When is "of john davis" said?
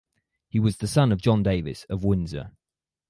1.11-1.83